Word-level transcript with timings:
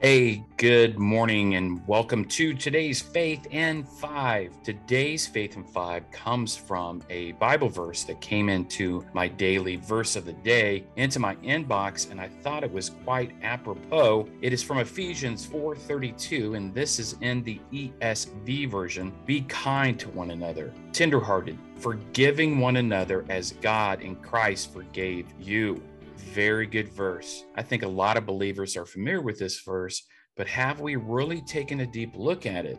Hey, 0.00 0.44
good 0.58 0.96
morning 0.96 1.56
and 1.56 1.84
welcome 1.88 2.24
to 2.26 2.54
today's 2.54 3.02
Faith 3.02 3.48
in 3.50 3.82
Five. 3.82 4.52
Today's 4.62 5.26
Faith 5.26 5.56
in 5.56 5.64
Five 5.64 6.08
comes 6.12 6.56
from 6.56 7.02
a 7.10 7.32
Bible 7.32 7.68
verse 7.68 8.04
that 8.04 8.20
came 8.20 8.48
into 8.48 9.04
my 9.12 9.26
daily 9.26 9.74
verse 9.74 10.14
of 10.14 10.24
the 10.24 10.34
day 10.34 10.84
into 10.94 11.18
my 11.18 11.34
inbox 11.36 12.12
and 12.12 12.20
I 12.20 12.28
thought 12.28 12.62
it 12.62 12.72
was 12.72 12.90
quite 13.04 13.32
apropos. 13.42 14.28
It 14.40 14.52
is 14.52 14.62
from 14.62 14.78
Ephesians 14.78 15.44
4:32 15.44 16.54
and 16.54 16.72
this 16.72 17.00
is 17.00 17.16
in 17.20 17.42
the 17.42 17.60
ESV 17.72 18.70
version. 18.70 19.12
Be 19.26 19.40
kind 19.48 19.98
to 19.98 20.08
one 20.10 20.30
another, 20.30 20.72
tenderhearted, 20.92 21.58
forgiving 21.74 22.60
one 22.60 22.76
another 22.76 23.24
as 23.28 23.50
God 23.60 24.00
in 24.02 24.14
Christ 24.14 24.72
forgave 24.72 25.26
you 25.40 25.82
very 26.18 26.66
good 26.66 26.88
verse. 26.88 27.44
I 27.54 27.62
think 27.62 27.82
a 27.82 27.88
lot 27.88 28.16
of 28.16 28.26
believers 28.26 28.76
are 28.76 28.84
familiar 28.84 29.20
with 29.20 29.38
this 29.38 29.60
verse, 29.60 30.02
but 30.36 30.46
have 30.46 30.80
we 30.80 30.96
really 30.96 31.42
taken 31.42 31.80
a 31.80 31.86
deep 31.86 32.12
look 32.14 32.46
at 32.46 32.66
it? 32.66 32.78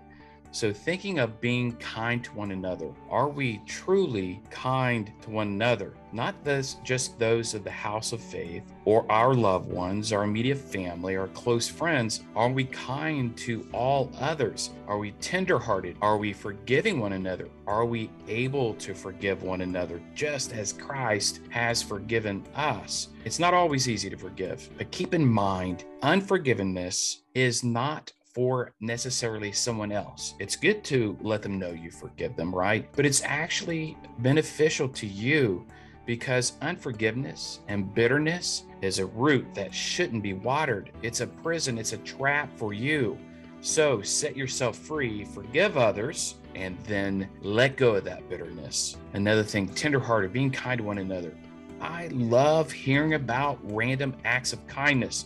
So, 0.51 0.73
thinking 0.73 1.19
of 1.19 1.39
being 1.39 1.73
kind 1.73 2.23
to 2.23 2.33
one 2.33 2.51
another, 2.51 2.89
are 3.09 3.29
we 3.29 3.61
truly 3.67 4.41
kind 4.49 5.11
to 5.21 5.29
one 5.29 5.47
another? 5.47 5.93
Not 6.11 6.35
just 6.83 7.19
those 7.19 7.53
of 7.53 7.63
the 7.63 7.69
house 7.69 8.13
of 8.13 8.19
faith 8.19 8.63
or 8.85 9.05
our 9.11 9.35
loved 9.35 9.71
ones, 9.71 10.11
our 10.11 10.23
immediate 10.23 10.57
family, 10.57 11.15
our 11.15 11.27
close 11.27 11.67
friends. 11.67 12.21
Are 12.35 12.49
we 12.49 12.63
kind 12.65 13.37
to 13.37 13.67
all 13.73 14.11
others? 14.19 14.71
Are 14.87 14.97
we 14.97 15.11
tenderhearted? 15.13 15.97
Are 16.01 16.17
we 16.17 16.33
forgiving 16.33 16.99
one 16.99 17.13
another? 17.13 17.47
Are 17.67 17.85
we 17.85 18.09
able 18.27 18.73
to 18.75 18.95
forgive 18.95 19.43
one 19.43 19.61
another 19.61 20.01
just 20.15 20.51
as 20.51 20.73
Christ 20.73 21.41
has 21.49 21.83
forgiven 21.83 22.43
us? 22.55 23.09
It's 23.23 23.37
not 23.37 23.53
always 23.53 23.87
easy 23.87 24.09
to 24.09 24.17
forgive, 24.17 24.67
but 24.79 24.89
keep 24.89 25.13
in 25.13 25.25
mind, 25.25 25.85
unforgiveness 26.01 27.21
is 27.35 27.63
not 27.63 28.11
for 28.33 28.73
necessarily 28.79 29.51
someone 29.51 29.91
else. 29.91 30.35
It's 30.39 30.55
good 30.55 30.83
to 30.85 31.17
let 31.21 31.41
them 31.41 31.59
know 31.59 31.71
you 31.71 31.91
forgive 31.91 32.35
them, 32.35 32.53
right? 32.53 32.87
But 32.95 33.05
it's 33.05 33.23
actually 33.23 33.97
beneficial 34.19 34.87
to 34.89 35.07
you 35.07 35.65
because 36.05 36.53
unforgiveness 36.61 37.59
and 37.67 37.93
bitterness 37.93 38.63
is 38.81 38.99
a 38.99 39.05
root 39.05 39.45
that 39.53 39.73
shouldn't 39.73 40.23
be 40.23 40.33
watered. 40.33 40.91
It's 41.03 41.21
a 41.21 41.27
prison, 41.27 41.77
it's 41.77 41.93
a 41.93 41.97
trap 41.99 42.49
for 42.57 42.73
you. 42.73 43.17
So 43.61 44.01
set 44.01 44.37
yourself 44.37 44.77
free, 44.77 45.25
forgive 45.25 45.77
others, 45.77 46.35
and 46.55 46.77
then 46.85 47.29
let 47.41 47.75
go 47.75 47.95
of 47.95 48.05
that 48.05 48.29
bitterness. 48.29 48.97
Another 49.13 49.43
thing, 49.43 49.67
tenderhearted, 49.67 50.31
being 50.31 50.49
kind 50.49 50.79
to 50.79 50.83
one 50.83 50.97
another. 50.99 51.35
I 51.81 52.07
love 52.07 52.71
hearing 52.71 53.13
about 53.13 53.59
random 53.63 54.15
acts 54.25 54.53
of 54.53 54.65
kindness 54.67 55.25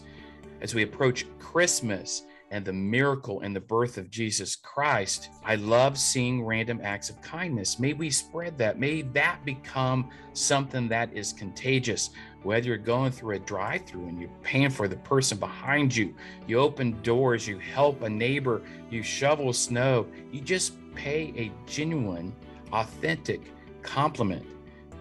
as 0.62 0.74
we 0.74 0.84
approach 0.84 1.26
Christmas 1.40 2.24
and 2.54 2.64
the 2.64 2.72
miracle 2.72 3.42
and 3.42 3.56
the 3.56 3.60
birth 3.60 3.98
of 3.98 4.12
Jesus 4.12 4.56
Christ, 4.56 5.30
I 5.44 5.56
love 5.56 5.98
seeing 5.98 6.46
random 6.46 6.80
acts 6.84 7.10
of 7.10 7.20
kindness. 7.20 7.80
May 7.80 7.94
we 7.94 8.12
spread 8.12 8.60
that. 8.60 8.78
May 8.78 9.02
that 9.02 9.44
become 9.44 10.12
something 10.34 10.88
that 10.90 11.12
is 11.14 11.34
contagious. 11.34 12.12
Whether 12.44 12.68
you're 12.68 12.78
going 12.78 13.12
through 13.12 13.38
a 13.38 13.40
drive 13.40 13.88
through 13.88 14.06
and 14.06 14.20
you're 14.22 14.30
paying 14.44 14.70
for 14.70 14.88
the 14.88 14.98
person 14.98 15.40
behind 15.40 15.96
you, 15.96 16.14
you 16.46 16.60
open 16.60 17.02
doors, 17.02 17.48
you 17.48 17.58
help 17.58 18.04
a 18.04 18.10
neighbor, 18.10 18.62
you 18.92 19.02
shovel 19.02 19.52
snow, 19.52 20.06
you 20.32 20.40
just 20.40 20.76
pay 20.94 21.34
a 21.36 21.52
genuine, 21.68 22.36
authentic 22.72 23.42
compliment. 23.82 24.46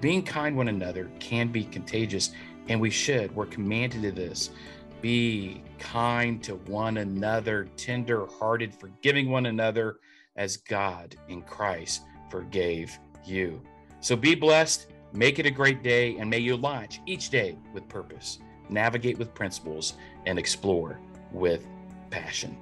Being 0.01 0.23
kind 0.23 0.57
one 0.57 0.69
another 0.69 1.11
can 1.21 1.49
be 1.53 1.65
contagious, 1.65 2.31
and 2.69 2.81
we 2.81 2.89
should. 2.89 3.37
We're 3.37 3.45
commanded 3.45 4.03
to 4.03 4.13
this. 4.13 4.51
Be 5.03 5.63
kind 5.81 6.43
to 6.45 6.55
one 6.55 6.99
another, 6.99 7.69
tender 7.77 8.25
hearted, 8.27 8.73
forgiving 8.73 9.31
one 9.31 9.47
another 9.47 9.97
as 10.37 10.57
God 10.57 11.17
in 11.29 11.43
Christ 11.43 12.03
forgave 12.31 12.97
you. 13.27 13.61
So 14.01 14.17
be 14.17 14.37
blessed, 14.37 14.87
make 15.13 15.39
it 15.39 15.47
a 15.47 15.51
great 15.51 15.83
day, 15.83 16.17
and 16.19 16.31
may 16.31 16.39
you 16.39 16.57
launch 16.57 17.01
each 17.05 17.31
day 17.31 17.59
with 17.75 17.89
purpose, 17.89 18.39
navigate 18.71 19.19
with 19.19 19.35
principles, 19.35 19.95
and 20.25 20.39
explore 20.39 21.01
with 21.33 21.67
passion. 22.11 22.57